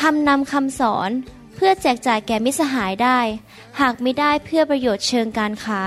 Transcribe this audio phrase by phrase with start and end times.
[0.00, 1.10] ทำนำคำสอน
[1.54, 3.18] เพื่อแจกจ่ายแก่มิสหายได้
[3.80, 5.82] หากไม่ได้เพื่อประโยชน์เชิงการค้า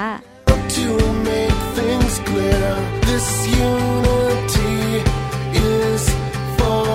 [0.78, 0.90] To
[1.30, 2.70] make things clear,
[3.10, 3.28] this
[3.70, 4.76] unity
[5.74, 6.04] is
[6.58, 6.88] for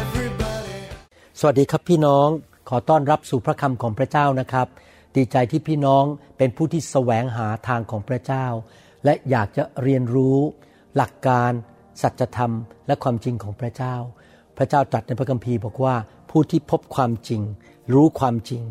[0.00, 0.80] everybody.
[1.40, 2.28] สวัสดีครับพี่น้อง
[2.68, 4.66] ขอต้อนรับสู่พระคำของพระเจ้านะครับ
[5.16, 6.04] ดีใจที่พี่น้อง
[6.38, 8.46] เป็นผู้ที่แสวงหาทางของพระเจ้า
[9.04, 10.38] และอยากจะเรียนรู้
[10.96, 11.52] หลักการ
[12.02, 12.52] สัจธรรม
[12.86, 13.96] และความจริงของพระเจ้า
[14.56, 15.94] พระเจ้าตรัสในพระคัมภีร์บอกว่า
[16.38, 17.42] ผู้ที่พบความจริง
[17.94, 18.62] รู้ความจริง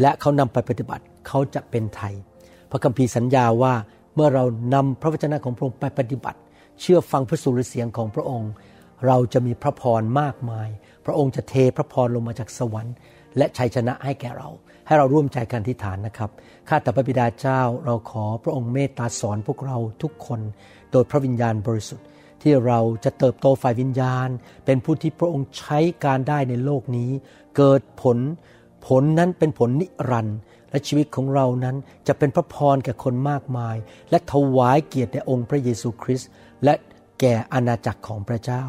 [0.00, 2.14] และเขานำไปปฏิบัติเขาจะเป็นไทย
[2.70, 3.74] พระคัมภีร์สัญญาว่า
[4.14, 6.38] เมื่อเรานำพระวจนะของพระองค์ไปปฏิบัติ
[6.80, 8.50] เชื่อฟังพระสุรเสียงของพระองค์
[9.06, 10.68] เราจะมีพระพรมากมาย
[11.06, 12.94] พระองค์จะเทพระพรลงมาจากสวรรค์
[13.36, 14.48] และชัยชนะให้แก่เรา
[14.86, 16.30] ให้เราร่วมใจกันที่ฐานนะครับ
[16.68, 20.40] ข้าแต่พระบิดาเจ้าเราขอพระองค์เมตตาสอนพวกเราทุกคน
[20.92, 22.06] โดยพระวิญญาณบริสุทธิ์
[22.42, 24.28] ที่เราจะเติบโตฝ่ายวิญญาณ
[24.64, 27.10] เป็นผู้ที่พระองค์ใช้การได้ในโลกนี้
[27.56, 28.18] เกิดผล
[28.86, 30.38] ผลนั้นเป็นผลนิรันดร์
[30.70, 33.76] และชีวิตของเรานั้นจะเป็นพระพรแก่คนมากมาย
[34.10, 36.28] และถวายเกียรติแด่องค์พระเยซูคริสต์
[36.64, 36.74] และ
[37.20, 38.62] แก่อาณาจักรของพระเจ้า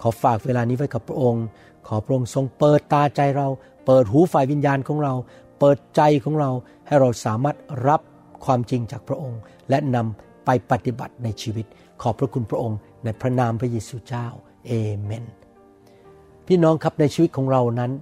[0.00, 1.44] ขอฝากเวลานี้ไว้กับพระองค์
[1.86, 3.48] ขอพระองค์ทรงเปิดตาใจเรา
[3.86, 5.14] เปิดหูฝ่ายวิญญาณของเรา
[5.58, 6.50] เปิดใจของเรา
[6.86, 7.56] ให้เราสามารถ
[7.88, 8.00] รับ
[8.44, 11.66] ความจริงจากพระองค์ และนำ ไปปฏิบัติในชีวิต
[12.02, 14.26] ขอบพระคุณพระองค์ในพระนามพระเยซูเจ้า
[14.66, 15.24] เอเมน
[16.46, 17.92] พี่น้องครับในชีวิตของเรานั้น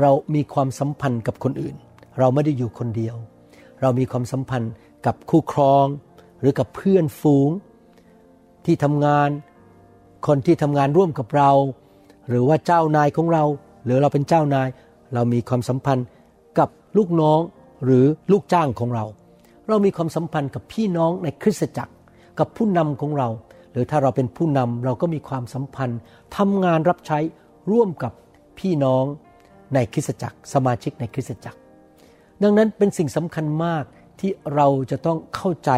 [0.00, 1.76] เรามีความสัมพันธ์กับคนอื่น
[2.18, 3.16] เราไม่ได้อยู่คนเดียว
[3.80, 4.72] เรามีความสัมพันธ์
[5.06, 5.86] กับคู่ครอง
[6.40, 7.50] หรือกับเพื่อนฝูง
[8.64, 9.30] ที่ทำงาน
[10.26, 11.50] คนที่ทำงานร่วมกับเรา
[12.28, 13.44] หรือว่าเจ้านายของเรา
[13.84, 14.68] หรือเราเป็นเจ้านาย
[15.14, 16.06] เรามีความสัมพันธ์
[16.58, 17.40] กับลูกน้อง
[17.84, 19.04] หรือลูกจ้างของเรา
[19.68, 21.92] เรามีความสัมพันธ์กับพี่น้องในคริสตจักร
[22.38, 23.28] กับผู้นำของเรา
[23.72, 25.98] หรือถ้าเราเป็นผู้นำเราก็มีความสัมพันธ์
[26.36, 27.18] ทำงานรับใช้
[27.72, 28.12] ร่วมกับ
[28.58, 29.04] พี่น้อง
[29.74, 31.58] ในคริสตจักร สมาชิกในคริสตจักร
[32.42, 33.84] ดังนั้นเป็นสิ่งสำคัญมาก
[34.20, 35.70] ที่เราจะต้องเข้าใจ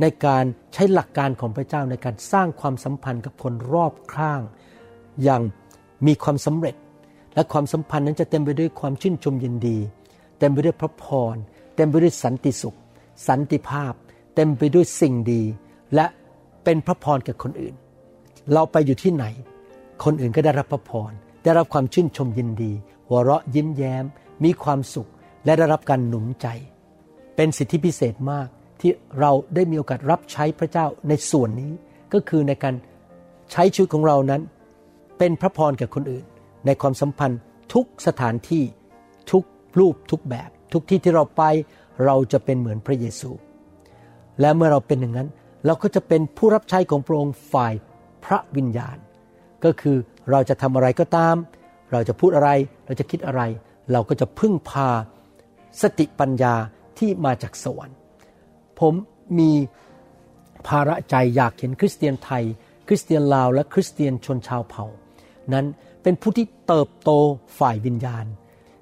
[0.00, 0.44] ในการ
[0.74, 4.40] ใช้หลักการของพระเจ้าในการสร้างความสัมพันธ์กับคนรอบข้าง
[5.22, 5.42] อย่าง
[6.06, 6.76] มีความสำเร็จ
[7.34, 9.78] และความสัมพันธ์นั้นจะเต็มไปด้วยความชื่นชมยินดี
[10.38, 11.04] เต็มไปด้วยพระพ
[11.34, 11.36] ร
[11.76, 12.76] เต็มไปด้วยสันติสุข
[13.28, 13.92] สันติภาพ
[14.34, 15.42] เต็มไปด้วยสิ่งดี
[15.94, 16.06] และ
[16.64, 17.74] เป็นพระพรแก่คนอื่น
[18.52, 19.24] เราไปอยู่ที่ไหน
[20.04, 21.12] คนอื่นก็ได้รับพระพร
[21.44, 22.72] ได้รับความชื่นชมยินดี
[23.08, 24.04] หัวเราะยิ้มแย้ม
[24.44, 25.10] มีความสุข
[25.44, 26.46] และได้รับการหนุนใจ
[27.36, 28.48] เป็นสิทธิพิเศษมาก
[28.80, 31.72] ที่เราได้มีโอกาสรับใช้พระเจ้าในส่วนนี้
[32.12, 32.74] ก็คือในการ
[33.52, 34.42] ใช้ชีวิตของเรานั้น
[35.18, 36.24] เป็นพระพรแก่คนอื่น
[36.66, 37.40] ในความสัมพันธ์
[37.74, 38.64] ทุกสถานที่
[39.30, 39.44] ทุก
[39.78, 41.42] รูปทุกแบบ ทุกที่ที่เราไป
[42.04, 43.30] เราจะเป็นเหมือนพระเยซู
[44.40, 45.28] และเมื่อเราเป็นอย่างนั้น
[45.66, 47.72] เราก็จะเป็นผู้รับใช้ของพระองค์ฝ่าย
[48.24, 48.96] พระวิญญาณ
[49.64, 49.96] ก็คือ
[50.30, 51.36] เราจะทำอะไรก็ตาม
[51.92, 52.50] เราจะพูดอะไร
[52.86, 53.42] เราจะคิดอะไร
[53.92, 54.88] เราก็จะพึ่งพา
[55.82, 56.54] สติปัญญา
[56.98, 57.96] ที่มาจากสวรรค์
[58.80, 58.94] ผม
[59.38, 59.52] มี
[60.66, 62.44] ภาระใจอยากเห็นคริสเตียนไทย
[62.88, 64.84] คริสเตียนลาว และคริสเตียนชนชาวเผ่า
[65.52, 65.66] นั้น
[66.02, 67.10] เป็นผู้ที่เติบโต
[67.58, 68.24] ฝ่ายวิญญาณ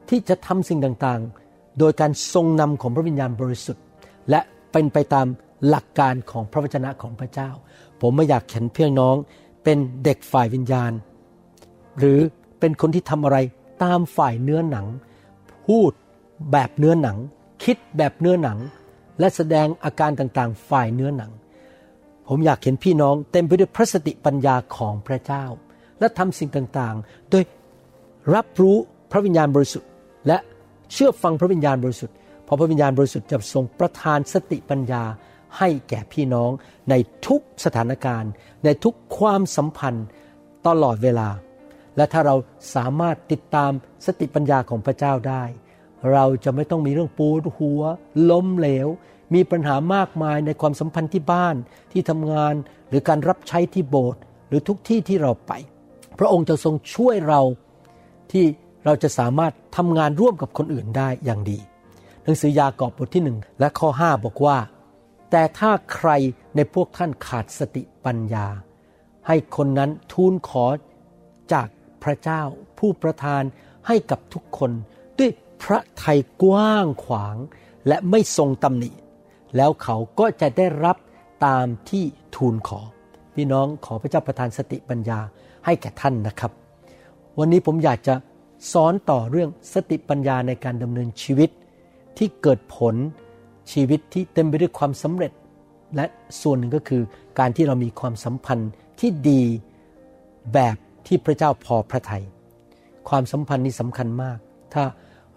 [0.09, 1.48] ที่จะทำสิ่งต่างๆ
[1.79, 3.85] โดยการทรงนำของพระวิญญาณบริสุทธิ์
[4.31, 4.41] และ
[4.73, 5.27] เป็นไปตาม
[5.69, 7.51] หลักการของพระวจนะของพระเจ้า
[8.01, 9.17] ผมไม่อยากเห็นเพียงน้อง
[9.65, 10.93] เป็นเด็กฝ่ายวิญญาณ
[11.99, 12.21] หรือ
[12.61, 13.39] เป็นคนที่ทำอะไร
[13.83, 14.87] ตามฝ่ายเนื้อหนัง
[15.67, 15.93] พูด
[16.53, 17.17] แบบเนื้อหนัง
[17.65, 18.59] คิดแบบเนื้อหนัง
[19.21, 21.31] และแสดงอาการต่างๆ ฝ่ายเนื้อหนัง
[22.29, 25.45] ผมอยากเห็นพี่น้องเต็มไปด้วยพระสติปัญญาของพระเจ้า
[25.99, 27.45] และทำสิ่งต่างๆ โดย
[28.35, 28.77] รับรู้
[29.11, 29.91] พระวิญญาณบริสุทธิ์
[30.27, 30.39] และ
[30.93, 35.03] เชื่อฟังพระวิญญาณบริสุทธิ์เพราะพระวิญญาณบริสุทธิ์จะทรงประทานสติปัญญา
[35.59, 36.51] ให้แก่พี่น้อง
[36.91, 36.95] ใน
[37.27, 38.31] ทุกสถานการณ์
[38.65, 40.07] ในทุกความสัมพันธ์
[40.67, 41.29] ตลอดเวลา
[41.97, 42.37] และถ้าเรา
[42.75, 43.71] สามารถติดตาม
[44.07, 45.45] สติปัญญาของพระเจ้าได้
[46.13, 47.83] เราจะไม่ต้องมีเรื่องปวดหัว
[48.31, 48.89] ล้มเหลว
[49.35, 51.57] มีปัญหามากมายในความสัมพันธ์ที่บ้าน
[51.93, 52.55] ที่ทำงาน
[52.89, 55.53] หรือการรับใช้ที่โบสถ์หรือทุกที่ที่เราไป
[56.19, 57.41] พระองค์จะทรงช่วยเรา
[58.33, 58.45] ที่
[58.85, 61.59] เราจะสามารถทำงานร่วมกับคนอื่นได้อย่างดี
[62.23, 64.59] หนังสือยากอบบทที่หนึ่งและข้อ 5 บอกว่า
[65.31, 66.11] แต่ถ้าใคร
[66.57, 68.47] ในพวกท่านขาดสติปัญญา
[69.27, 70.67] ให้คนนั้นทูลขอ
[71.53, 71.69] จาก
[72.03, 72.43] พระเจ้า
[72.79, 73.43] ผู้ประทาน
[73.87, 74.71] ให้กับทุกคน
[75.19, 75.31] ด้วย
[75.63, 77.37] พระทัยกว้างขวาง
[77.89, 78.91] และไม่ทรงตำหนิ
[79.57, 80.97] แล้วเขาก็จะได้รับ
[81.47, 82.05] ตามที่
[82.37, 82.81] ทูลขอ
[83.35, 85.19] พี่น้องขอพระเจ้าประทานสติปัญญา
[85.65, 86.53] ให้แก่ท่านนะครับ
[87.39, 88.15] วันนี้ผมอยากจะ
[88.73, 91.51] สอนต่อเรื่องสติปัญญาในการดำเนินชีวิต
[92.19, 92.95] ที่เกิดผล
[93.73, 95.33] ชีวิตที่เต็มไปด้วยความสำเร็จ
[95.97, 96.07] และ
[96.43, 97.03] ส่วนหนึ่งก็คือ
[97.39, 98.71] การที่เรามีความสัมพันธ์
[99.01, 99.43] ที่ดี
[100.55, 100.77] แบบ
[101.07, 102.25] ที่พระเจ้าพอพระทยัย
[103.09, 104.39] ความสัมพันธ์นี้สำคัญมาก
[104.75, 104.85] ถ้า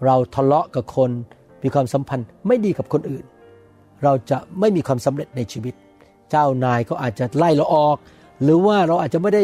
[0.06, 1.12] เราทะเลาะกับคน
[1.64, 3.26] มีความสัมพันธ์ไม่ดีกับคนอื่น
[4.04, 5.74] เราจะไม่มีความสำเร็จในชีวิต
[6.32, 7.98] เจ้านายก็อาจจะไล่เราออก
[8.44, 9.44] หรือว่าเราอาจจะไม่ได้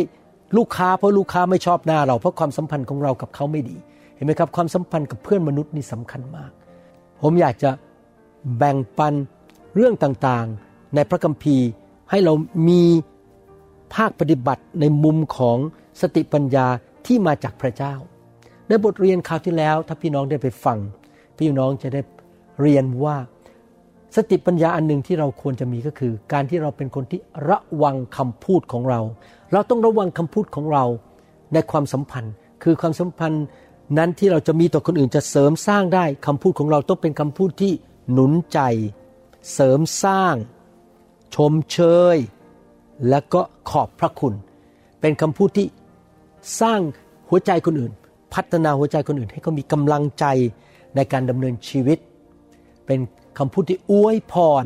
[0.57, 3.77] ลูกค้าเพราะลูกค้าไม่ชอบหน้าเรา เพราะความสัมพันธ์ของเรากับเขาไม่ดี
[4.15, 6.51] เห็นไหมครับความสัมพันธ์กับเพื่อนมนุษย์นี่สำคัญมาก
[7.21, 7.71] ผมอยากจะ
[8.57, 9.13] แบ่งปัน
[9.75, 11.67] เรื่องต่างๆ ในพระคัมภีร์
[12.09, 12.33] ให้เรา
[12.67, 12.83] มี
[13.95, 15.57] ภาคปฏิบัติในมุมของ
[16.01, 16.67] สติปัญญา
[17.05, 17.93] ที่มาจากพระเจ้า
[18.67, 20.77] ในบทเรียนคราวที่แล้วถ้าพี่น้องได้ไปฟัง
[21.39, 22.01] พี่น้องจะได้
[22.61, 23.17] เรียนว่า
[24.15, 27.19] สติปัญญาอันหนึ่งที่เราควรจะมีก็คือ การที่เราเป็นคนที่
[27.49, 28.99] ระวังคำพูดของเรา
[29.51, 30.85] เราต้องระวังคำพูดของเรา
[31.53, 32.33] ในความสัมพันธ์
[32.63, 33.45] คือความสัมพันธ์
[33.97, 37.73] นั้นที่เราจะมีต่อคนอื่นจะเสริมสร้างได้คำพูดของเราต้องเป็นคำพูดที่
[38.11, 38.59] หนุนใจ
[39.53, 40.35] เสริมสร้าง
[41.35, 41.77] ชมเช
[42.15, 42.17] ย
[43.09, 44.33] และก็ขอบพระคุณ
[45.01, 45.67] เป็นคำพูดที่
[46.61, 46.79] สร้าง
[47.29, 47.91] หัวใจคนอื่น
[48.33, 50.25] พัฒนาหัวใจคนอื่น ให้เขามีกำลังใจ
[50.95, 51.97] ในการดำเนินชีวิต
[52.85, 52.99] เป็น
[53.37, 54.65] คำพูดที่อวยพร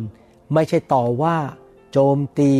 [0.54, 1.38] ไม่ใช่ต่อว่า
[1.92, 2.54] โจมตี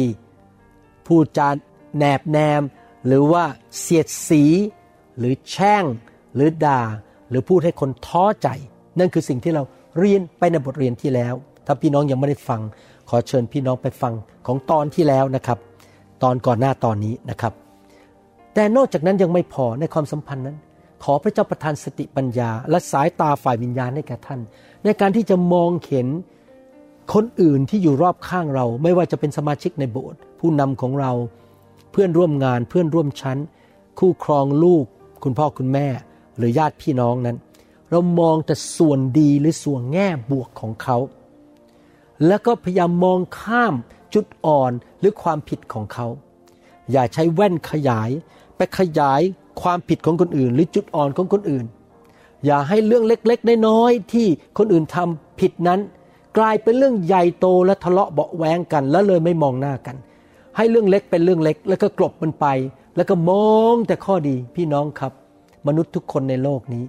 [1.08, 1.50] พูดจา
[1.98, 2.62] แนบแนม
[3.08, 3.44] หรือว่า
[3.80, 4.44] เสียดสี
[5.18, 5.84] หรือแช่ง
[6.36, 6.82] หรือด่า
[7.30, 8.48] หรือพูดให้คนท้อใจ
[9.00, 9.64] นั่นคือสิ่งที่เรา
[10.00, 11.34] เรียนไปในบทเรียนที่แล้ว
[11.66, 12.62] ถ้าพี่น้องยังไม่ได้ฟัง
[13.10, 14.14] ขอเชิญพี่น้องไปฟัง
[14.48, 15.60] ของตอนที่แล้วนะครับ
[16.24, 17.54] ตอนก่อนหน้าตอนนี้นะครับ
[18.54, 20.58] แต่นอกจากนั้นยังไม่พอในความสัมพันธ์นั้น
[21.04, 24.40] ขอพระเจ้าประทานสติปัญญา และสายตาฝ่ายวิญญาณให้แก่ท่าน
[24.84, 26.08] ในการที่จะมองเห็น
[27.14, 31.12] คนอื่นที่อยู่รอบข้างเรา ไม่ว่าจะเป็นสมาชิกในโบสถ์ผู้นำของเรา
[31.92, 33.38] เพื่อนร่วมงานเพื่อนร่วมชั้น
[34.00, 34.86] คู่ครองลูก
[35.24, 35.88] คุณพ่อคุณแม่
[36.38, 37.38] หรือญาติพี่น้องนั้น
[37.90, 40.98] เรามองแต่ส่วนดีหรือส่วนแง่บวกของเขา
[42.28, 43.74] แล้วก็พยายามมองข้าม
[44.14, 46.08] จุดอ่อนหรือความผิดของเขา
[46.92, 48.10] อย่าใช้แว่นขยาย
[48.56, 49.22] ไปขยาย
[49.62, 51.66] ความผิดของคนอื่น หรือจุดอ่อนของคนอื่น
[52.46, 54.28] อย่าให้เรื่องเล็กๆน้อยๆที่
[54.58, 55.80] คนอื่นทำผิดนั้น
[56.38, 59.96] กลายเป็นเรื่องใหญ่โตและทะเลาะเบาแวงกันแล้วเลยไม่มองหน้ากัน
[60.58, 62.48] ให้เรื่องเล็กเป็นเรื่องเล็ก แล้วก็กลบมันไป
[62.96, 65.14] แล้วก็มองแต่ข้อดีพี่น้องครับ
[65.68, 66.84] มนุษย์ทุกคนในโลกนี้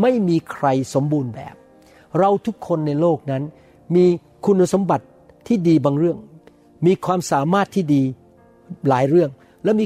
[0.00, 1.54] ไม่มีใครสมบูรณ์แบบ
[2.18, 3.42] เราทุกคนในโลกนั้น
[3.94, 4.04] มี
[4.46, 5.06] คุณสมบัติ
[5.46, 6.18] ที่ดีบางเรื่อง
[6.86, 8.02] มีความสามารถที่ดี
[8.88, 9.30] หลายเรื่อง
[9.64, 9.84] แล้วมี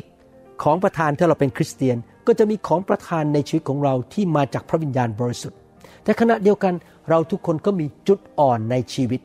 [0.63, 1.97] ของประทานถ้าเราเป็นคริสเตียน
[2.29, 5.59] ก็จะมีของประทานในชีวิตของเราที่มาจากพระวิญญาณบริสุทธิ์
[6.05, 6.75] แต่ขณะเดียวกัน
[7.11, 9.21] เราทุกคนก็มีจุดอ่อนในชีวิต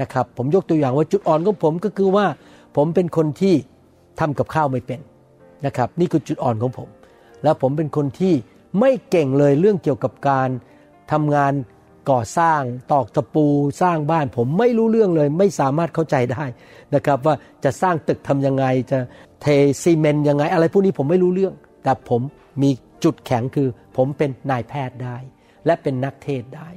[0.00, 2.26] นะครับ ผมยกตัวอย่างว่าจุดอ่อนของผมก็คือว่า
[2.76, 3.54] ผมเป็นคนที่
[4.20, 5.00] ทำกับข้าวไม่เป็น
[5.66, 6.88] นะครับ นี่คือจุดอ่อนของผม
[7.42, 8.34] แล้วผมเป็นคนที่
[8.80, 10.48] ไม่เก่งเลยเรื่องเกี่ยวกับการ
[11.12, 11.52] ทำงาน
[12.10, 12.60] ก่อสร้าง
[12.92, 13.46] ตอกตะปู
[13.82, 16.44] สร้างบ้าน ผมไม่รู้เรื่องเลย ไม่สามารถเข้าใจได้
[16.94, 18.98] นะครับว่าจะสร้างตึกทำยังไงจะ
[19.40, 19.46] เท
[19.82, 22.20] ซีเมนต์ยังไง อะไรพวกนี้ผมไม่รู้เรื่อง แต่ผม
[22.62, 22.70] มี
[23.04, 25.16] จุดแข็งคือ ผมเป็นนายแพทย์ได้
[25.66, 26.68] และเป็นนักเทศได้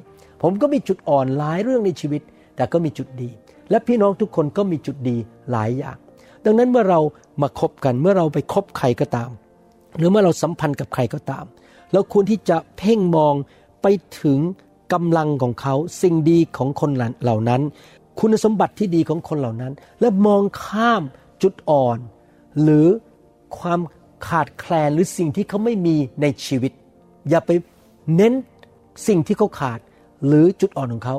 [0.42, 2.22] ผมก็มีจุดอ่อนหลายเรื่องในชีวิต
[2.56, 3.30] แต่ก็มีจุดดี
[3.70, 5.18] และพี่น้องทุกคนก็มีจุดดี
[5.52, 5.98] หลายอย่าง
[6.46, 7.00] ดังนั้นเมื่อเรา
[7.42, 9.30] มาคบกันเมื่อเราไปคบใครก็ตาม
[9.98, 11.46] หรือเมื่อเราสัมพันธ์กับใครก็ตาม
[11.94, 13.36] เราควรที่จะเพ่งมอง
[13.82, 13.86] ไป
[14.22, 14.40] ถึง
[14.94, 17.62] กำลังของเขาสิ่งดีของคนเหล่านั้น
[18.20, 21.04] คุณสมบัติที่ดีของคนเหล่านั้น และมองข้าม
[21.44, 21.98] จุดอ่อน
[22.62, 22.88] หรือ
[23.58, 23.80] ความ
[24.28, 26.72] ขาดแคลนหรือสิ่งที่เขาไม่มีในชีวิต
[27.30, 27.52] อย่าไป
[28.16, 28.34] เน้น
[29.08, 29.80] สิ่งที่เขาขาด
[30.26, 31.18] หรือจุดอ่อนของเขา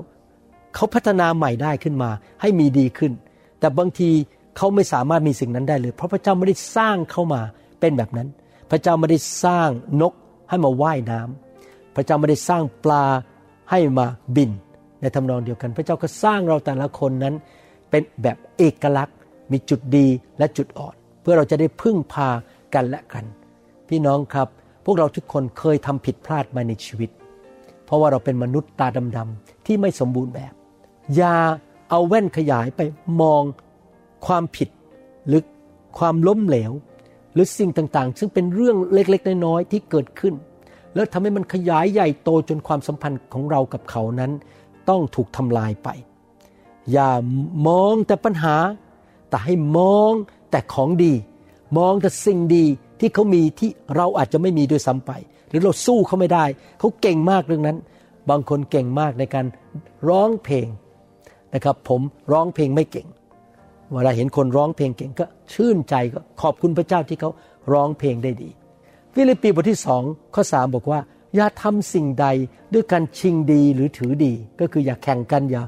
[0.75, 3.13] เขาพัฒนาใหม่ได้ขึ้นมาให้มีดีขึ้น
[3.61, 4.11] แต่บางที
[4.57, 7.43] เขาไม่สามารถมีสิ่งนั้นได้เลย เพราะพระเจ้าไม่ได้สร้างเขามา
[7.81, 8.29] เป็นแบบนั้น
[8.71, 9.69] พระเจ้าไม่ได้สร้าง
[10.01, 10.13] นก
[10.49, 13.05] ให้มาว่ายน้ำพระเจ้าไม่ได้สร้างปลา
[13.71, 14.51] ให้มาบิน
[15.01, 17.35] ในทำนองเดียวกัน พระเจ้าก็สร้างเราแต่ละคนนั้น
[17.91, 19.17] เป็นแบบเอกลักษณ์
[19.53, 20.07] มีจุดดี
[20.39, 22.29] และจุดอ่อน เพื่อเราจะได้พึ่งพา
[22.75, 23.25] กันและกัน
[23.89, 24.49] พี่น้องครับ
[24.85, 27.11] พวกเราทุกคนเคยทำผิดพลาดมาในชีวิต
[27.85, 30.53] เพราะว่าเราเป็นมนุษย์ตาดำๆที่ไม่สมบูรณ์แบบ
[31.17, 31.37] อย่า
[31.91, 32.81] เอาแว่นขยายไป
[33.21, 33.43] มอง
[34.27, 34.69] ความผิด
[35.27, 35.43] หรือ
[35.99, 36.73] ความล้มเหลว
[37.33, 40.35] หรือสิ่งต่างๆ ซึ่งเป็นเรื่องเล็กๆ น้อยๆที่เกิดขึ้น
[40.95, 44.33] แล้วทำให้มันขยายใหญ่โตจนความสัมพันธ์ของเรากับเขานั้น
[44.89, 45.89] ต้องถูกทำลายไป
[46.93, 47.11] อย่า
[47.69, 48.57] มองแต่ปัญหา
[49.29, 50.13] แต่ให้มอง
[50.51, 51.13] แต่ของดี
[51.79, 52.65] มองแต่สิ่งดี
[53.01, 55.13] ที่เขามีที่เราอาจจะไม่มีด้วยซ้ำไป
[55.49, 56.45] หรือเราสู้เขาไม่ได้
[56.79, 57.77] เขาเก่งมากเรื่องนั้น
[58.31, 59.47] บางคนเก่งมากในการ
[60.09, 60.67] ร้องเพลง
[61.55, 62.01] นะครับ ผม
[62.33, 63.07] ร้องเพลงไม่เก่ง
[63.93, 67.31] เวลาเห็นคนร้องเพลงเก่งก็ชื่นใจก็ขอบคุณพระเจ้าที่เขา
[67.73, 68.51] ร้องเพลงได้ดี
[69.15, 70.03] ฟิลิปปีบทที่สอง
[70.35, 71.01] ข้อสามบอกว่า
[71.37, 72.27] อย่าทำสิ่งใด
[72.75, 75.63] ด้วยการชิงดีหรือถือดี ก็คืออย่าแข่งกันอย่า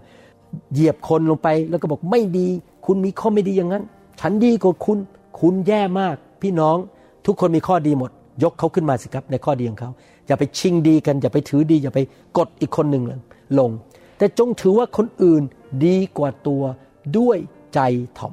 [0.73, 2.49] เหยียบคนลงไปแล้วก็บอกไม่ดี
[2.87, 3.85] คุณมีข้อไม่ดีอย่างนั้น
[4.21, 4.99] ฉันดีกว่าคุณ
[5.41, 6.77] คุณแย่มากพี่น้อง
[7.27, 8.11] ทุกคนมีข้อดีหมด
[8.43, 9.91] ยกเขาขึ้นมาสิครับ ในข้อดีของเขา
[10.27, 12.01] อย่าไปชิงดีกัน อย่าไปถือดี อย่าไป
[12.39, 13.03] กดอีกคนหนึ่ง
[13.59, 13.71] ลง
[14.19, 15.43] แต่จงถือว่าคนอื่น
[15.85, 16.63] ดีกว่าตัว
[17.19, 17.39] ด้วย
[17.75, 17.81] ใจ
[18.19, 18.33] ถ่อม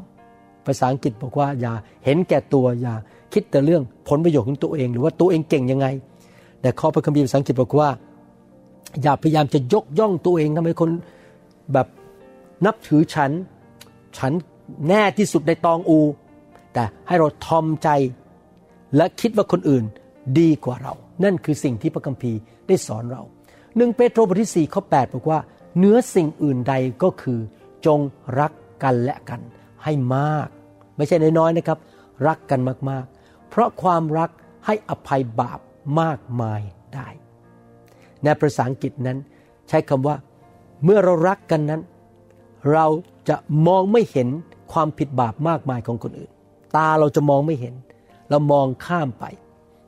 [0.65, 1.73] ภาษาอังกฤษบอกว่าอย่า
[2.05, 2.93] เห็นแก่ตัวอย่า
[3.33, 5.87] คิดแต่เรื่องผลประโยชน์ของตัวเอง หรือว่าตัวเองเก่งยังไง
[6.61, 7.89] แต่ข้อพระคัมภีร์ภาษาอังกฤษบอกว่า
[9.01, 10.89] อย่าพยายามจะยกย่องตัวเองทำให้คน
[11.73, 11.87] แบบ
[12.65, 13.31] นับถือฉัน
[14.17, 14.31] ฉัน
[14.87, 15.99] แน่ที่สุดในตองอู
[16.73, 17.89] แต่ให้เราทอมใจ
[18.95, 19.83] และคิดว่าคนอื่น
[20.39, 23.21] ดีกว่าเรา นั่นคือสิ่งที่พระคัมภีร์ได้สอนเรา
[23.77, 25.39] หนึ่งเปโตรบทที่4ข้อ8บอกว่า
[25.77, 26.73] เนื้อสิ่งอื่นใด
[27.03, 27.39] ก็คือ
[27.85, 27.99] จง
[28.39, 28.51] รัก
[28.83, 29.41] กันและกัน
[29.83, 30.47] ให้มาก
[30.97, 31.79] ไม่ใช่น้อยๆนะครับ
[32.27, 32.59] รักกัน
[32.89, 34.29] มากๆ เพราะความรัก
[34.65, 35.59] ให้อภัยบาป
[36.01, 36.61] มากมาย
[36.93, 37.07] ได้
[38.23, 39.17] ในภาษาอังกฤษนั้น
[39.69, 40.15] ใช้คำว่า
[40.83, 41.81] เมื่อเรารักกันนั้น
[42.73, 42.85] เรา
[43.29, 44.27] จะมองไม่เห็น
[44.71, 46.31] ความผิดบาปมากมายของคนอื่น
[46.75, 47.75] ตาเราจะมองไม่เห็น
[48.29, 49.25] เรามองข้ามไป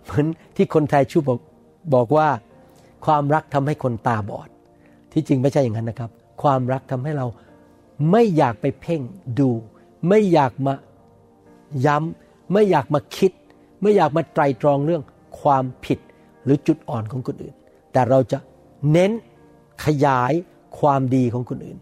[0.03, 1.39] เหมือนที่คนไทยชูบอก
[1.93, 2.27] บอกว่า
[3.05, 4.49] ความรักทำให้คนตาบอด
[5.11, 6.11] ที่จริงไม่ใช่อย่างนั้นนะครับ
[6.41, 7.25] ความรักทำให้เรา
[8.11, 9.01] ไม่อยากไปเพ่ง
[9.39, 9.49] ดู
[10.07, 10.73] ไม่อยากมา
[11.85, 13.31] ย้ำไม่อยากมาคิด
[13.81, 15.03] ไม่อยากมาไตรตรองเรื่อง
[15.41, 15.99] ความผิด
[16.43, 17.55] หรือจุดอ่อนของคนอื่น
[17.93, 18.39] แต่เราจะ
[18.91, 19.11] เน้น
[19.85, 20.33] ขยาย
[20.79, 21.77] ความดีของคนอื่น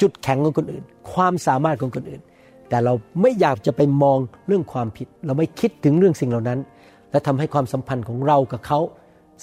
[0.00, 2.22] จุดแข็งของคนอื่น ความสามารถของคนอื่น
[2.68, 6.60] แต่เราไม่อยากจะไปมองเรื่องความผิด เราไม่คิดถึงเรื่องสิ่งเหล่านั้น
[7.10, 8.80] และทำให้ความสัมพันธ์ของเรากับเขา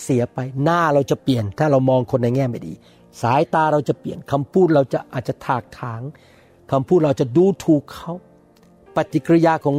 [0.01, 2.73] เสียไปหน้าเราจะเปลี่ยน ถ้าเรามองคนในแง่ไม่ดี
[3.21, 6.01] สายตาเราจะเปลี่ยนคำพูดเราจะอาจจะถากถาง
[6.71, 8.11] คำพูดเราจะดูถูกเขา
[8.95, 9.77] ปฏิกิริยาของ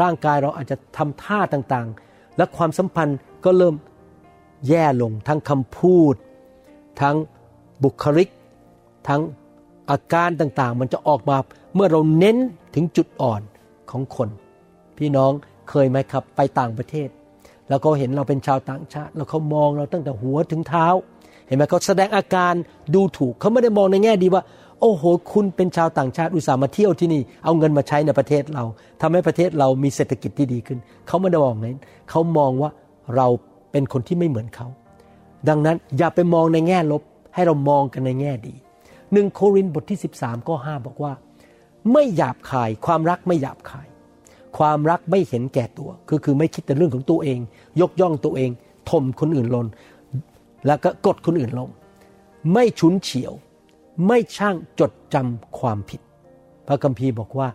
[0.00, 3.74] ร่างกายเราอาจจะทำท่าต่างๆ และความสัมพันธ์ก็เริ่ม
[4.68, 6.14] แย่ลงทั้งคำพูด
[7.00, 7.16] ทั้ง
[7.82, 8.28] บุคลิก
[9.08, 9.20] ทั้ง
[9.90, 11.36] อาการต่างๆ มันจะออกมา
[11.74, 12.36] เมื่อเราเน้น
[12.74, 13.42] ถึงจุดอ่อน
[13.90, 14.28] ของคน
[14.98, 15.32] พี่น้อง
[15.70, 17.08] เคยไหมครับไปต่างประเทศ
[17.68, 20.86] แล้วเขาเห็นเราเป็นชาวต่างชาติ แล้วเขามองเราตั้งแต่หัวถึงเท้า
[21.46, 22.54] เห็นไหมเขาแสดงอาการ
[22.94, 24.42] ดูถูกเขาไม่ได้มองในแง่ดีว่า
[24.80, 28.64] โอ้โห คุณเป็นชาวต่างชาติอุตส่าห์มาเที่ยวที่นี่ เอาเงินมาใช้ในประเทศเรา
[29.00, 32.70] ทำให้ประเทศเรามีเศรษฐกิจที่ดีขึ้น เขาไม่ได้มองนั้นเขามองว่า
[33.16, 33.26] เรา
[33.72, 34.66] เป็นคนที่ไม่เหมือนเขา
[35.48, 37.02] ดังนั้นอย่าไปมองในแง่ลบ
[37.34, 38.54] ให้เรามองกันในแง่ดี
[39.12, 41.12] หนึ่งโครินธ์บทที่ 13ข้อ5บอกว่า
[41.92, 43.86] ไม่หยาบคาย ความรักไม่หยาบคาย
[44.58, 47.38] ความรักไม่เห็นแก่ตัวก็คือไม่คิดแต่เรื่องของตัวเอง
[47.80, 48.50] ยกย่องตัวเอง
[48.90, 49.66] ทมคนอื่นลน
[50.66, 51.68] แล้วก็กดคนอื่นลง
[52.52, 53.32] ไม่ฉุนเฉียว
[54.06, 56.00] ไม่ช่างจดจำความผิด
[56.66, 57.48] พระคัมภีร์บอกว่า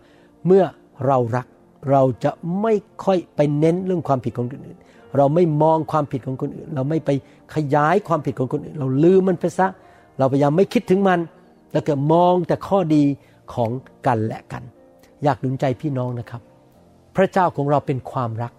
[0.46, 0.64] เมื่อ
[1.06, 1.46] เรารัก
[1.90, 2.30] เราจะ
[2.62, 2.74] ไม่
[3.04, 4.78] ค่อยไปเน้นเรื่องความผิดของคนอื่น
[5.16, 7.10] เราไม่มองความผิดของคนอื่น เราไม่ไป
[7.54, 9.66] ขยายความผิดของคนอื่น เราลืมมันไปซะ
[10.18, 11.18] เราพยายามไม่คิดถึงมัน
[11.72, 13.04] แล้วก็มองแต่ข้อดี
[13.54, 13.70] ของ
[14.06, 14.62] กันและกัน
[15.24, 16.42] อยากหนุนใจพี่น้องนะครับ
[17.16, 18.52] พระเจ้าของเราเป็นความรัก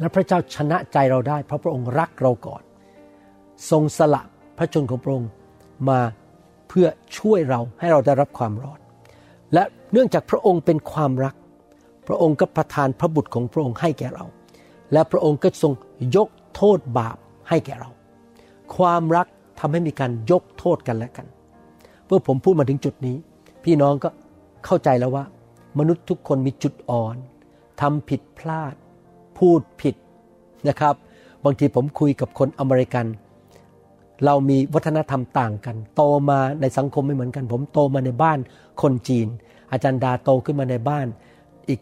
[0.00, 2.62] และพระเจ้าชนะใจเราได้ เพราะพระองค์รักเราก่อน
[3.70, 4.22] ทรงสละ
[4.58, 5.30] พระชนของพระองค์
[5.88, 6.00] มา
[6.68, 6.86] เพื่อ
[7.18, 8.80] ช่วยเราให้เราได้รับความรอด
[9.54, 9.62] และ
[9.92, 11.34] เนื่องจากพระองค์เป็นความรัก
[12.08, 14.24] พระองค์ก็ประทานพระบุตรของพระองค์ให้แก่เรา
[14.92, 15.72] และพระองค์ก็ทรง
[16.16, 17.16] ยกโทษบาป
[17.48, 17.90] ให้แก่เรา
[18.76, 19.26] ความรัก
[19.60, 21.26] ทำให้มีการยกโทษกันและกัน
[22.10, 23.16] เมื่อผมพูดมาถึงจุดนี้
[23.64, 24.08] พี่น้องก็
[24.64, 25.24] เข้าใจแล้วว่า
[25.78, 27.16] มนุษย์ทุกคนมีจุดอ่อน
[27.80, 28.74] ทำผิดพลาด
[29.38, 29.94] พูดผิด
[30.68, 30.94] นะครับ
[31.44, 33.06] บางทีผมคุยกับคนอเมริกัน
[34.24, 38.38] เรามีวัฒนธรรมต่างกัน โตมาในสังคมไม่เหมือนกัน ผมโตมาในบ้าน
[38.82, 39.26] คนจีน
[39.72, 41.06] อาจารย์ดาโตขึ้นมาในบ้าน
[41.68, 41.80] อีก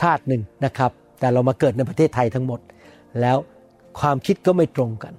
[0.00, 2.60] ชาติหนึ่งนะครับ แต่เรามาเกิดในประเทศไทยทั้งหมด
[3.20, 3.36] แล้ว
[4.00, 5.14] ความคิดก็ไม่ตรงกัน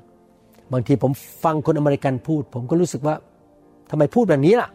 [0.74, 1.12] บางทีผม
[1.44, 3.16] ฟังคนอเมริกันพูด ผมก็รู้สึกว่า
[3.90, 4.70] ทำไมพูดแบบนี้ล่ะ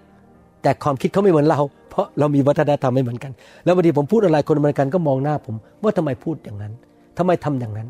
[0.63, 3.33] แต่ความคิดเขาไม่เหมือนเรา เพราะเรามีวัฒนธรรมไม่เหมือนกัน
[3.65, 6.73] แล้วบางทีผมพูดอะไรคนอเมริกันก็มองหน้าผม ว่าทำไมพูดอย่างนั้น
[7.19, 7.89] ทำไมทำอย่างนั้น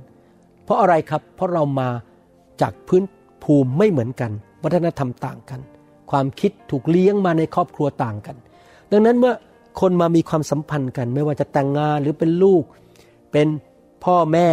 [0.64, 1.88] เพราะอะไรครับ เพราะเรามา
[2.62, 3.02] จากพื้น
[3.44, 4.30] ภูมิไม่เหมือนกัน
[4.64, 5.60] วัฒนธรรมต่างกัน
[6.10, 8.36] ความคิดถูกเลี้ยงมาในครอบครัวต่างกัน
[8.90, 9.34] ดังนั้นเมื่อ
[9.80, 12.64] คนมามีความสัมพันธ์กัน ไม่ว่าจะแต่งงานหรือเป็นลูก
[13.32, 13.48] เป็น
[14.04, 14.48] พ่อแม่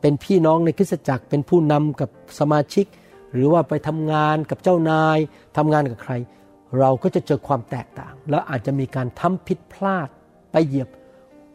[0.00, 2.86] เป็นพี่น้องในคริสตจักร เป็นผู้นำกับสมาชิก
[3.34, 5.18] หรือว่าไปทำงานกับเจ้านาย
[5.56, 6.12] ทำงานกับใคร
[6.78, 10.08] เราก็จะเจอความแตกต่าง แล้วอาจจะมีการทำผิดพลาด
[10.52, 10.88] ไปเหยียบ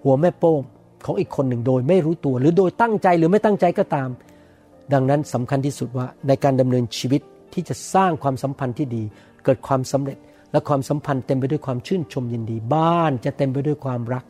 [0.04, 0.62] หัวแม่โป้ง
[1.06, 4.10] ของอีกคนหนึ่งโดยไม่รู้ตัว หรือโดยตั้งใจหรือไม่ตั้งใจก็ตาม
[4.94, 7.22] ดังนั้นสำคัญที่สุดว่าในการดำเนินชีวิต
[7.54, 9.04] ที่จะสร้างความสัมพันธ์ที่ดี
[9.44, 10.18] เกิดความสำเร็จ
[10.52, 14.24] และความสัมพันธ์เต็มไปด้วยความชื่นชมยินดี บ้านจะเต็มไปด้วยความรัก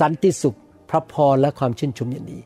[0.00, 0.56] สันติสุข
[0.90, 2.38] พระพรและความชื่นชมยินดี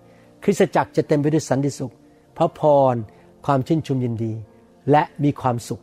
[0.45, 1.93] คริสตจักรจะเต็มไปด้วยสันติสุข
[2.37, 2.61] พระพ
[2.93, 2.95] ร
[3.45, 4.33] ความชื่นชมยินดี
[4.91, 5.83] และมีความสุข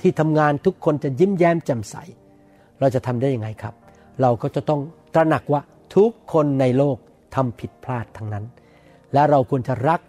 [0.00, 1.94] ที่ทำงานทุกคนจะยิ้มแย้มแจ่มใส
[2.80, 3.74] เราจะทำได้ยังไงครับ
[4.22, 4.80] เราก็จะต้อง
[5.14, 5.60] ตระหนักว่า
[5.96, 6.96] ทุกคนในโลก
[7.34, 8.44] ทำผิดพลาดทั้งนั้น
[9.12, 10.00] และเราควรจะรัก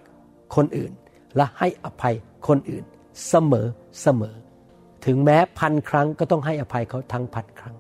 [0.56, 0.92] คนอื่น
[1.36, 2.16] และให้อภัย
[2.48, 2.84] คนอื่น
[3.30, 3.68] เสมอ
[4.02, 4.36] เสมอ
[5.06, 7.76] ถึงแม้พันครั้งก็ต้องให้อภัยเขาทั้งพันครั้ง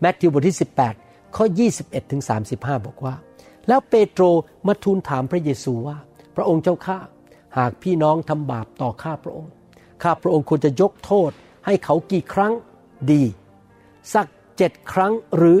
[0.00, 0.58] แมทธิวบทที่
[0.96, 1.44] 18 ข้อ
[1.78, 2.22] 21ถึง
[2.54, 3.14] 35 บอกว่า
[3.68, 4.24] แล้วเปโตร
[4.66, 5.96] มาทูลถามพระเยซูว่า
[6.36, 6.98] พระองค์เจ้าข้า
[7.58, 9.52] หากพี่น้องทำบาปต่อข้าพระองค์
[10.02, 11.30] ข้าพระองค์ควรจะยกโทษ
[11.66, 12.52] ให้เขากี่ครั้ง
[13.10, 13.22] ดี
[14.14, 14.26] สัก
[14.58, 15.58] เจ็ดครั้งหรือ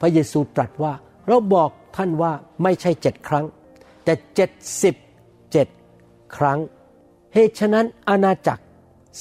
[0.00, 0.92] พระเยซูตรัสว่า
[1.26, 3.44] เราบอกท่านว่าไม่ใช่เจ็ดครั้ง
[4.04, 4.50] แต่เจ็ด
[4.82, 4.94] สิบ
[5.52, 5.68] เจ็ด
[6.36, 6.58] ครั้ง
[7.34, 8.64] เหตุฉะนั้นอาณาจักร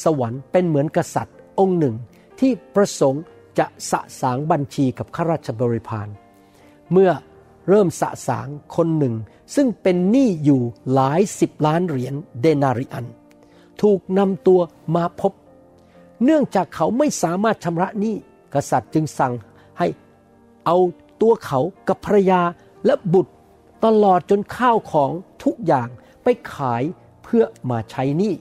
[0.04, 1.96] สวรรค์เป็นเหมือนกษัตริย์องค์หนึ่ง
[2.40, 3.24] ที่ประสงค์
[3.60, 6.08] จะสะสางบัญชีกับข้าราชบริพาร
[6.92, 7.12] เมื่อ
[7.70, 9.16] เริ่มสะสางคนหนึ่ง
[9.56, 10.62] ซึ่งเป็นหนี้อยู่
[10.94, 13.06] หลายสิบล้านเหรียญเดนาริอัน
[13.82, 14.62] ถูกนำตัว
[14.96, 15.34] มาพบ
[16.24, 18.16] เนื่องจากเขาไม่สามารถชำระหนี้
[18.54, 19.34] กษัตริย์จึงสั่ง
[19.80, 19.88] ให้
[20.66, 20.78] เอา
[21.22, 22.42] ตัวเขากับภรรยา
[22.86, 23.34] และบุตร
[23.86, 25.12] ตลอดจนข้าวของ
[25.44, 25.88] ทุกอย่าง
[26.24, 26.84] ไปขาย
[27.24, 28.34] เพื่อมาใช้หนี้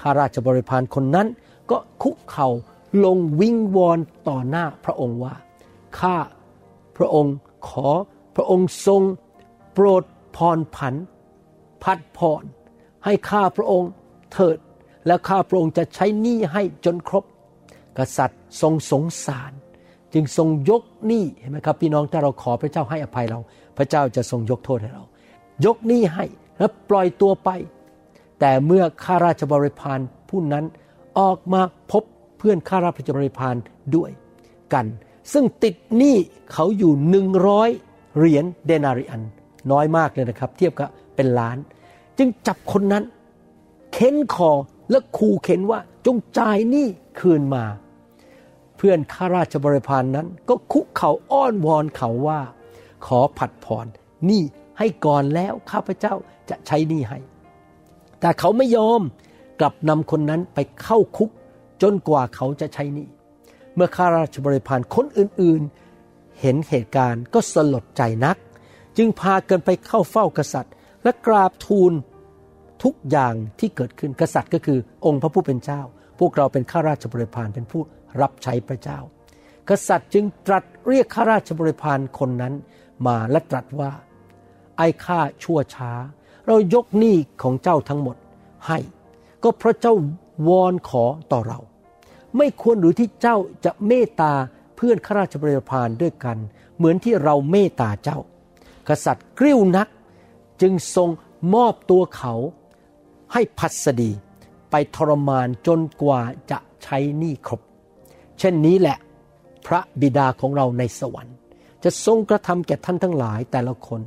[0.00, 1.28] ข้าราชบริพารคนนั้น
[1.70, 2.48] ก็คุกเข่า
[3.04, 3.98] ลงวิงวอน
[4.28, 5.34] ต่อหน้าพระองค์ว่า
[5.98, 6.16] ข้า
[6.96, 7.34] พระองค์
[7.68, 7.88] ขอ
[8.36, 9.02] พระองค์ทรง
[9.74, 10.02] โปรด
[10.36, 10.94] พรผัน
[11.82, 12.42] พัดพร
[13.04, 13.90] ให้ข้าพระองค์
[14.32, 14.58] เถิด
[15.06, 17.24] และข้าพระองค์จะใช้หนี้ให้จนครบ
[17.98, 19.52] กษัตริย์ทรงสงสาร
[20.12, 23.40] จึงทรงยกหนี้เห็นไหมครับพี่น้องถ้าเราขอพระเจ้าให้อภัยเรา
[23.76, 25.04] พระเจ้าจะทรงยกโทษให้เรา
[25.64, 26.24] ยกหนี้ให้
[26.58, 27.50] และปล่อยตัวไป
[28.40, 30.64] แต่เมื่อข้าราชบริพารผู้นั้น
[31.18, 32.02] ออกมาพบ
[32.38, 33.56] เพื่อนข้าราชบริพาร
[33.96, 34.10] ด้วย
[34.72, 34.86] กัน
[35.32, 36.16] ซึ่งติดหนี้
[36.52, 37.70] เขาอยู่หนึ่งร้อย
[38.16, 39.22] เหรียญเดนาริอัน
[39.72, 41.56] น้อยมากเลยนะครับ เทียบกับเป็นล้าน
[42.18, 43.04] จึงจับคนนั้น
[43.92, 44.50] เค้นคอ
[44.90, 46.86] และขู่เข็นว่าจงจ่ายหนี้
[47.20, 47.64] คืนมา
[48.76, 52.40] เพื่อนข้าราชบริพารนนั้นก็คุกเขาอ้อนวอนเขาว่า
[53.06, 53.86] ขอผัดผ่อน
[54.26, 54.42] หนี้
[54.78, 56.14] ให้ก่อนแล้วข้าพเจ้า
[56.50, 57.18] จะใช้หนี้ให้
[58.20, 59.02] แต่เขาไม่ยอม
[59.60, 61.30] กลับนำคนนั้นไปเข้าคุก
[61.82, 63.08] จนกว่าเขาจะใช้หนี้
[63.74, 65.85] เมื่อข้าราชบริพารคนอื่นๆ
[66.40, 68.36] เห็นเหตุการณ์ก็สลดใจนัก
[68.96, 71.92] จึงพากันไปเข้าเฝ้ากษัตริย์ และกราบทูล
[72.82, 75.82] ทุกอย่างที่เกิดขึ้นกษัตริย์ก็คือองค์พระผู้เป็นเจ้า
[76.18, 77.82] พวกเราเป็นข้าราชบริพารเป็นผู้
[78.20, 78.98] รับใช้พระเจ้า
[79.68, 82.54] กษัตริย์จึงตรัสเรียกข้าราชบริพารคนนั้น
[83.06, 83.90] มาและตรัสว่า
[84.78, 85.92] ไอ้ข้าชั่วช้า
[86.46, 88.16] เรายกหนี้ของเจ้าทั้งหมด
[88.66, 88.78] ให้
[89.42, 89.94] ก็เพราะเจ้า
[90.48, 91.58] วอนขอต่อเรา
[92.36, 94.32] ไม่ควรหรือที่เจ้าจะเมตตา
[94.76, 96.38] เพื่อนข้าราชบริพารด้วยกัน
[96.76, 98.18] เหมือนที่เราเมตตาเจ้า
[98.88, 99.88] กษัตริย์กริ้วนัก
[100.62, 101.08] จึงทรง
[101.54, 102.34] มอบตัวเขา
[103.32, 104.10] ให้พัสดี
[104.70, 107.60] ไปทรมานจนกว่าจะใช้หนี้ครบ
[108.38, 108.98] เช่นนี้แหละ
[109.66, 111.36] พระบิดาของเราในสวรรค์
[111.84, 114.00] จะทรงกระทำแก่ท่านทั้งหลายแต่ละคน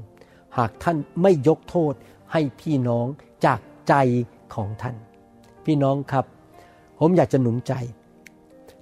[0.57, 1.93] หากท่านไม่ยกโทษ
[2.31, 3.07] ให้พี่น้อง
[3.45, 3.93] จากใจ
[4.55, 4.95] ของท่าน
[5.65, 6.25] พี่น้องครับ
[6.99, 7.73] ผมอยากจะหนุนใจ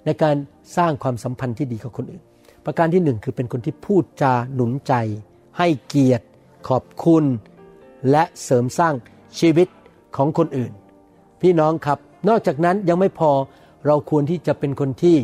[0.08, 0.36] ในการ
[0.76, 2.22] สร้างความสัมพันธ์ที่ดีกับคนอื่น
[2.64, 4.94] ประการที่หนึ่งคือเป็นคนที่พูดจาหนุนใจ
[5.58, 6.26] ให้เกียรติ
[6.68, 7.24] ขอบคุณ
[8.10, 8.94] และเสริมสร้าง
[9.38, 9.68] ชีวิต
[10.16, 10.72] ของคนอื่น
[11.42, 13.30] พี่น้องครับนอกจากนั้นยังไม่พอ
[13.86, 15.16] เราควรที่จะเป็นคนที่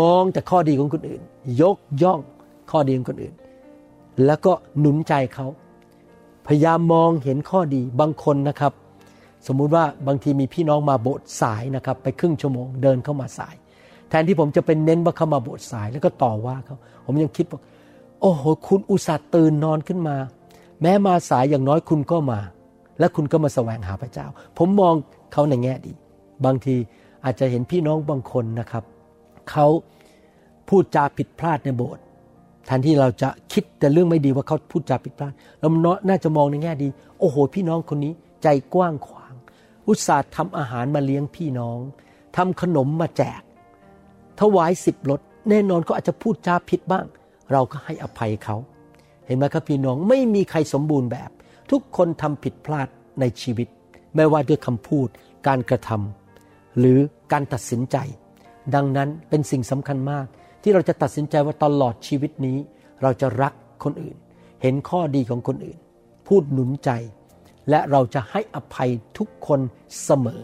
[0.00, 1.22] มองแต่ข้อดีของคนอื่น
[1.62, 2.20] ยกย่อง
[2.70, 3.34] ข้อดีของคนอื่น
[4.26, 5.46] แล้วก็หนุนใจเขา
[6.46, 8.72] พยายามมองเห็นข้อดีบางคนนะครับ
[9.46, 13.54] สมมุติว่าบางทีมีพี่น้องมาโบสถ์สายนะครับ ไปครึ่งชั่วโมงเดินเข้ามาสาย
[14.08, 17.60] แทนที่ผมจะเป็นเน้นว่าเขามาโบสถ์สายแล้วก็ต่อว่าเขาผมยังคิดว่า
[18.20, 20.16] โอ้โหคุณอุตส่าห์ตื่นนอนขึ้นมา
[20.82, 22.40] แม้มาสายอย่างน้อยคุณก็มา
[22.98, 24.26] และคุณก็มาแสวงหาพระเจ้า
[24.58, 24.94] ผมมอง
[25.32, 25.92] เขาในแง่ดี
[26.44, 26.76] บางที
[27.24, 28.84] อาจจะเห็นพี่น้องบางคนนะครับ
[29.50, 29.66] เขา
[30.68, 32.02] พูดจาผิดพลาดในโบสถ์
[32.66, 35.68] แทนที่เราจะคิดแต่เรื่องไม่ดีว่าเขาพูดจาผิดพลาดเรา
[36.08, 36.88] น่าจะมองในแง่ดี
[37.20, 39.32] โอ้โห พี่น้องคนนี้ใจกว้างขวาง
[39.88, 41.78] อุตส่าห์ทำอาหารมาเลี้ยงพี่น้อง
[42.36, 43.42] ทำขนมมาแจก
[44.40, 45.20] ถวายสิบรถ
[45.50, 47.06] แน่นอนก็อาจจะพูดจาผิดบ้าง
[47.52, 48.56] เราก็ให้อภัยเขา
[49.26, 51.30] เห็นไหมครับพี่น้องไม่มีใครสมบูรณ์แบบ
[51.70, 52.88] ทุกคนทำผิดพลาด
[53.20, 53.68] ในชีวิต
[54.14, 55.08] ไม่ว่าด้วยคำพูด
[55.46, 56.98] การกระทำหรือ
[57.32, 57.96] การตัดสินใจ
[58.74, 60.26] ดังนั้นเป็นสิ่งสำคัญมาก
[60.62, 62.58] ที่เราจะตัดสินใจว่าตลอดชีวิตนี้
[63.02, 63.52] เราจะรัก
[63.84, 64.16] คนอื่น
[64.62, 65.78] เห็นข้อดีของคนอื่น
[66.26, 66.90] พูดหนุนใจ
[67.70, 69.60] และเราจะให้อภัยทุกคน
[70.04, 70.40] เสมอ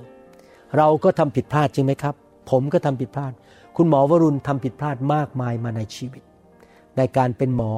[0.76, 2.14] เราก็ทำผิดพลาดจริงไหมครับ
[2.50, 3.32] ผมก็ทำผิดพลาด
[3.76, 6.22] คุณหมอวรุณทำผิดพลาดมากมายมาในชีวิต
[6.98, 7.72] ในการเป็นหมอ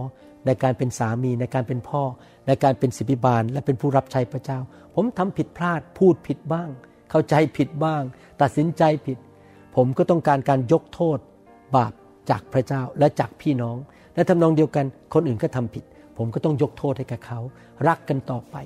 [0.46, 2.02] ในการเป็นสามี ในการเป็นพ่อ
[2.46, 4.59] ในการเป็นศิบิบาล และเป็นผู้รับใช้พระเจ้า
[4.94, 6.68] ผมทำผิดพลาดพูดผิดบ้าง
[7.11, 8.02] เข้าใจผิดบ้าง
[8.40, 9.18] ตัดสินใจผิด
[9.76, 11.18] ผมก็ต้องการการยกโทษ
[11.76, 11.92] บาป
[12.30, 13.76] จากพระเจ้าและจากพี่น้อง
[14.14, 15.85] และทำนองเดียวกันคนอื่นก็ทำผิด
[16.16, 17.40] ผมก็ต้องยกโทษให้กับเขา
[17.88, 18.57] รักกันต่อไป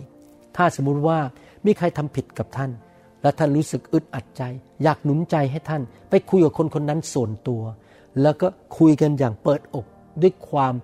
[0.57, 1.19] ถ้าสมมุติว่า
[1.67, 2.71] มีใครทำผิดกับท่าน
[3.23, 4.43] และท่านรู้สึกอึดอัดใจ
[4.83, 7.63] อยากหนุนใจให้ท่าน ไปคุยกับคนคนนั้นส่วนตัว
[8.23, 9.87] แล้วก็คุยกันอย่างเปิดอก
[10.23, 10.75] ด้วยความ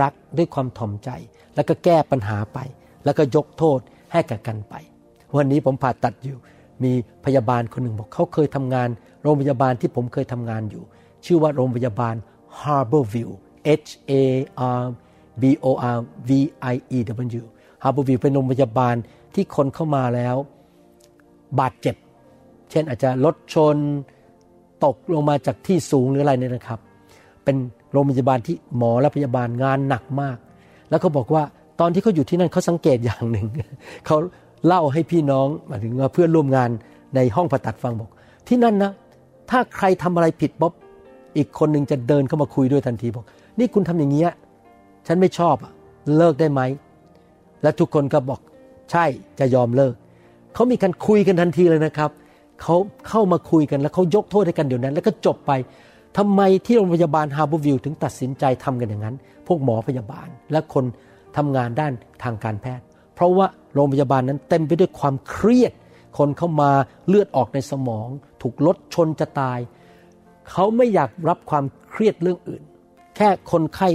[0.00, 1.10] รักด้วยความถ่อมใจ
[1.54, 2.58] แล้วก็แก้ปัญหาไป
[3.04, 3.80] แล้วก็ยกโทษ
[4.12, 4.74] ให้กับกันไป
[5.36, 6.38] วันนี้ผมผ่าตัดอยู่
[6.82, 6.92] มี
[7.24, 8.88] พยาบาลคนหนึ่งบอกเขาเคยทำงาน
[9.22, 10.84] โรงพยาบาลที่ผมเคยทำงานอยู่
[11.24, 12.14] ชื่อว่าโรงพยาบาล
[12.60, 13.30] Harborview
[13.86, 14.12] H A
[14.80, 14.82] R
[15.40, 16.30] B O R V
[16.72, 16.98] I E
[17.40, 17.44] W
[17.82, 18.96] Harborview เป็นโรงพยาบาล
[19.34, 20.36] ที่คนเข้ามาแล้ว
[21.60, 21.96] บาดเจ็บ
[22.70, 23.76] เช่นอาจจะรถชน
[24.84, 26.80] ตกลงมาจากที่สูงหรืออะไรเนี่ยนะครับ
[27.44, 27.56] เป็น
[27.92, 30.36] โรงพยาบาลที่หมอและพยาบาลงานหนักมาก
[30.90, 31.42] แล้วเขาบอกว่า
[31.80, 33.46] ตอนที่เขาอยู่ที่นั่นเขาสังเกตอย่างหนึ่ง
[34.06, 34.16] เขา
[34.66, 36.70] เล่าให้พี่น้องหมายถึงเพื่อนร่วมงาน
[37.14, 38.10] ในห้องผ่าตัดฟังบอก
[38.48, 38.92] ที่นั่นนะ
[39.50, 40.72] ถ้าใครทำอะไรผิดป๊อบ
[41.36, 43.24] อีกคนหนึ่งจะเดินเข้ามาคุยด้วยทันทีบอก
[43.58, 44.30] นี่คุณทำอย่างเงี้ย
[45.06, 45.72] ฉันไม่ชอบอะ
[46.16, 46.60] เลิกได้ไหม
[47.62, 48.40] และทุกคนก็บอก
[48.90, 49.04] ใช่
[49.38, 49.94] จะยอมเลิก
[50.56, 52.10] เขามีการคุยกันทันทีเลยนะครับ
[52.62, 52.76] เขา
[53.08, 55.52] เข้ามาคุยกันแล้วเขายกโทษให้กันเดี๋ยวนั้น แล้วก็จบไป
[56.16, 59.16] ทำไมที่โรงพยาบาลฮาร์บอร์วิวถึงตัดสินใจทำกันอย่างนั้น
[59.46, 60.84] พวกหมอพยาบาลและคน
[61.36, 61.92] ทำงานด้าน
[62.22, 65.72] ทางการแพทย์ เพราะว่าโรงพยาบาลนั้นเต็มไปด้วยความเครียด
[66.18, 66.70] คนเข้ามา
[67.08, 68.08] เลือดออกในสมอง
[68.42, 69.58] ถูกรถชนจะตาย
[70.50, 72.62] เขาไม่อยากรับความเครียดเรื่องอื่น
[73.16, 73.88] แค่คนไข้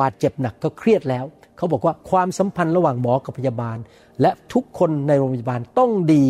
[0.00, 1.24] บาดเจ็บหนักก็เครียดแล้ว
[1.56, 3.78] เขาบอกว่าความสัมพันธ์ระหว่างหมอกับพยาบาล
[4.20, 6.24] และทุกคนในโรงพยาบาลต้องดี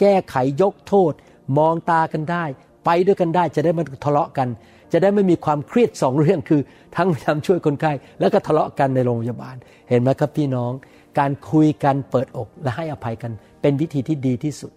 [0.00, 1.12] แก้ไขยกโทษ
[1.58, 2.44] มองตากันได้
[2.84, 4.48] ไปด้วยกันได้จะได้ไมาทะเลาะกัน
[4.92, 6.60] จะได้ไม่มีความเครียดสองเรื่องคือ
[6.96, 9.56] ทั้งพยายามช่วยคนไข้แล้วก็ทะเลาะกันในโรงพยาบาล
[9.88, 10.72] เห็นไหมครับพี่น้อง
[11.18, 14.72] การคุยกันเปิดอกและให้อภัยกัน เป็นวิธีที่ดีที่สุด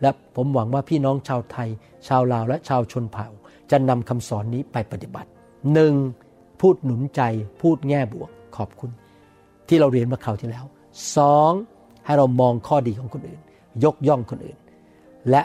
[0.00, 1.68] และผมหวังว่าพี่น้องชาวไทย
[2.08, 3.26] ชาวลาวและชาวชนเผ่า
[3.70, 5.28] จะนำคำสอนนี้ไปปฏิบัติ
[5.72, 5.94] หนึ่ง
[6.60, 7.20] พูดหนุนใจ
[7.60, 8.90] พูดแง่บวกขอบคุณ
[9.68, 10.64] ที่เราเรียนมาคราวที่แล้ว
[11.16, 11.52] สอง
[12.06, 13.40] ให้เรามองข้อดีของคนอื่น
[13.84, 14.58] ยกย่องคนอื่น
[15.30, 15.42] และ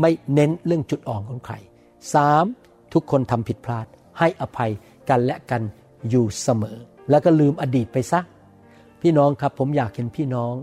[0.00, 1.54] ไม่เน้นเรื่องจุดอ่อนของใคร
[2.14, 2.44] สาม
[2.92, 3.86] ทุกคนทำผิดพลาด
[4.18, 4.70] ให้อภัย
[5.08, 5.62] กันและกัน
[6.10, 6.78] อยู่เสมอ
[7.10, 8.20] แล้วก็ลืมอดีตไปซะ
[9.02, 10.54] พี่น้องครับผมอยากเห็นพี่น้อง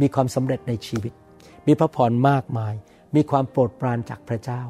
[0.00, 1.12] มีความสำเร็จในชีวิต
[1.66, 2.74] มีพระพรมากมาย
[3.14, 4.62] มีความโปรดปรานจากพระเจ้า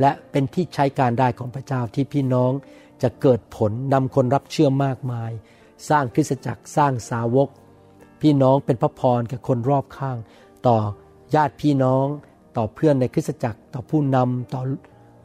[0.00, 2.52] และเป็นที่ใช้การได้ของพระเจ้าที่พี่น้อง
[3.02, 5.30] จะเกิดผลนำคนรับเชื่อมากมาย
[5.88, 7.48] สร้างคริสตจักรสร้างสาวก
[8.20, 10.16] พี่น้องเป็นพระพรกับคนรอบข้าง
[10.66, 10.76] ต่อ
[11.34, 12.06] ญาติพี่น้อง
[12.56, 14.62] ต่อเพื่อนในคริสตจักร ต่อผู้นำต่อ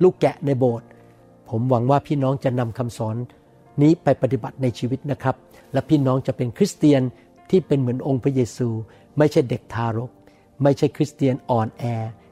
[0.03, 0.87] ลูกแกะในโบสถ์
[1.49, 3.15] ผมหวังว่าพี่น้องจะนำคำสอน
[3.81, 5.35] นี้ไปปฏิบัติในชีวิตนะครับ
[5.73, 7.01] และพี่น้องจะเป็นคริสเตียน
[7.49, 8.69] ที่เป็นเหมือนองค์พระเยซู
[9.17, 10.11] ไม่ใช่เด็กทารก
[10.63, 11.83] ไม่ใช่คริสเตียนอ่อนแอ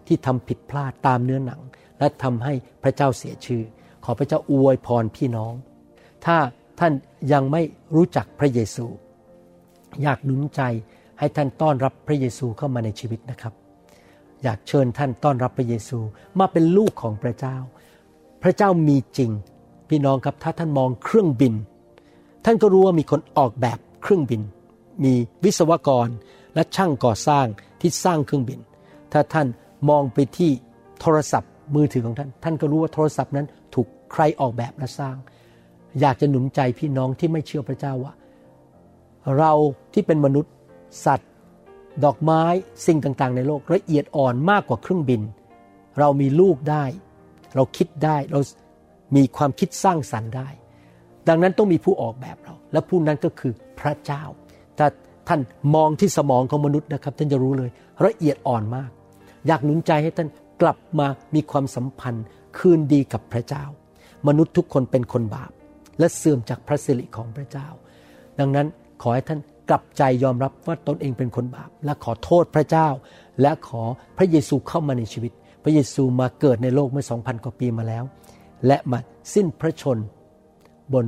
[0.08, 1.62] ที่ทำผิดพลาดตามเนื้อหนัง
[2.00, 2.54] และทำให้
[2.84, 3.64] พระเจ้าเสียชื่อ
[4.04, 5.54] ขอพระเจ้าอวยพรพี่น้อง
[6.26, 6.38] ถ้า
[6.80, 6.94] ท่าน
[7.34, 7.62] ยังไม่
[7.96, 8.86] รู้จักพระเยซู
[10.02, 10.62] อยากหนุนใจ
[11.20, 13.54] ให้ท่านต้อนรับพระเยซูเข้ามาในชีวิตนะครับ
[14.44, 16.00] อยากเชิญท่านต้อนรับพระเยซู
[16.40, 17.58] มาเป็นลูกของพระเจ้า
[18.44, 19.32] พระเจ้ามีจริง
[19.90, 21.54] พี่น้องครับถ้าท่านมองเครื่องบิน
[22.46, 24.42] ท่านก็รู้ว่ามีคนออกแบบเครื่องบิน
[25.04, 25.14] มี
[25.44, 26.08] วิศวกร
[26.56, 27.46] และช่างก่อสร้าง
[27.82, 28.60] ที่สร้างเครื่องบิน
[29.14, 29.48] ถ้าท่าน
[29.90, 30.52] มองไปที่
[31.02, 35.16] โทรศัพท์มือถือของท่าน ท่านก็รู้ว่าโทรศัพท์นั้นถูกใครออกแบบและสร้าง
[36.02, 38.14] อยากจะหนุนใจพี่น้องที่ไม่เชื่อพระเจ้าว่า
[39.38, 39.54] เรา
[39.94, 40.54] ที่เป็นมนุษย์
[41.06, 41.30] สัตว์
[42.04, 42.44] ดอกไม้
[42.86, 45.22] สิ่งต่างๆ ในโลกละเอียดอ่อนมากกว่าเครื่องบิน
[46.00, 46.86] เรามีลูกได้
[47.56, 48.40] เราคิดได้เรา
[49.16, 50.50] มีความคิดสร้างสรรค์ได้
[51.28, 54.24] ดังนั้นต้องมีผู้ออกแบบเรา และผู้นั้นก็คือพระเจ้า
[54.78, 54.88] ถ้า
[55.28, 55.40] ท่าน
[55.76, 57.70] มองที่สมองของมนุษย์นะครับ ท่านจะรู้เลย
[58.06, 58.90] ละเอียดอ่อนมาก
[59.48, 60.30] อยากหนุนใจให้ท่าน
[60.62, 62.26] กลับมามีความสัมพันธ์
[62.58, 63.64] คืนดีกับพระเจ้า
[64.28, 65.52] มนุษย์ทุกคนเป็นคนบาป
[66.00, 67.68] และเสื่อมจากพระสิริของพระเจ้า
[68.40, 68.68] ดังนั้น
[69.02, 72.88] ขอให้ท่านกลับใจยอมรับว่าตนเองเป็นคนบาป และขอโทษพระเจ้า
[73.42, 73.84] และขอ
[74.18, 75.32] พระเยซูเข้ามาในชีวิต
[75.64, 78.04] พระเยซูมาเกิดในโลกเมื่อสองพันกว่าปีมาแล้ว
[78.68, 79.00] และมา
[79.34, 79.98] สิ้นพระชน
[80.94, 81.06] บน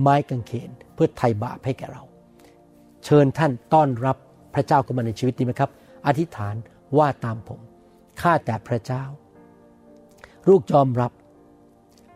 [0.00, 2.02] ไม้กางเขนเพื่อไถ่บาปให้แก่เรา
[3.04, 4.16] เชิญท่านต้อนรับ
[4.54, 5.70] พระเจ้าเข้ามาในชีวิตดีไหมครับ
[6.06, 6.54] อธิษฐาน
[6.98, 7.60] ว่าตามผม
[8.20, 9.04] ข้าแต่พระเจ้า
[10.48, 11.12] ลูกยอมรับ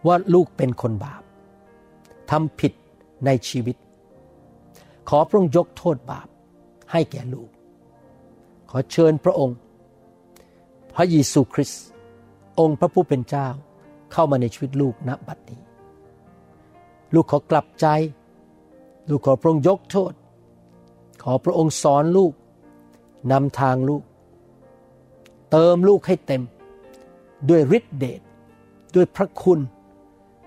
[0.07, 1.22] ว่าลูกเป็นคนบาป
[2.30, 2.72] ทำผิด
[3.26, 3.76] ในชีวิต
[5.08, 6.28] ขอพระองค์ยกโทษบาป
[6.92, 7.50] ให้แก่ลูก
[8.70, 9.56] ขอเชิญพระองค์
[10.94, 11.82] พระเยซูคริสต์
[12.60, 13.48] องค์พระผู้เป็นเจ้า
[14.12, 15.60] เข้ามาในชีวิตลูกณบัดนี้
[17.14, 17.87] ลูกขอกลับใจ
[19.10, 20.12] ลูกขอพระองค์ยกโทษ
[21.22, 22.32] ขอพระองค์สอนลูก
[23.32, 24.02] นำทางลูก
[25.50, 26.42] เติมลูกให้เต็ม
[27.48, 28.20] ด้วยฤทธิเดช
[28.94, 29.60] ด้วยพระคุณ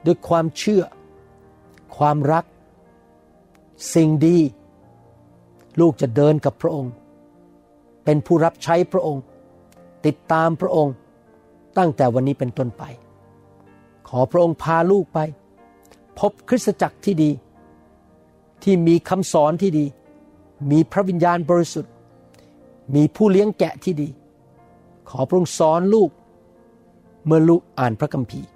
[0.05, 0.83] ด้วยความเชื่อ
[1.95, 2.45] ความรัก
[3.95, 4.37] สิ่งดี
[5.79, 6.93] ลูกจะเดินกับพระองค์
[8.03, 9.23] เป็นผู้รับใช้พระองค์
[10.05, 10.95] ติดตามพระองค์
[11.77, 12.83] ตั้งแต่วันนี้เป็นต้นไป
[14.07, 15.19] ขอพระองค์พาลูกไป
[16.19, 17.31] พบคริสตจักรที่ดี
[18.63, 19.85] ที่มีคำสอนที่ดี
[20.71, 21.93] มีพระวิญญาณบริสุทธิ์
[22.95, 24.09] มีผู้เลี้ยงแกะที่ดี
[25.09, 26.09] ขอพระองค์สอนลูก
[27.25, 28.49] เมื่อลูกอ่านพระคัมภีร์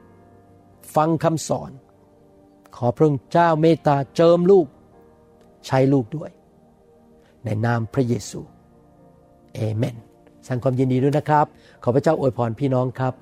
[0.96, 1.72] ฟังคำสอน
[2.76, 4.68] ขอพระองค์เจ้าเมตตาเจิมลูก
[5.68, 6.30] ใช้ลูกด้วย
[7.46, 8.42] ในนามพระเยซู
[9.56, 9.96] เอเมน
[10.44, 11.46] แสดงความยินดีด้วยนะครับ
[11.84, 13.14] ขอพระเจ้าอวยพรพี่น้องครับ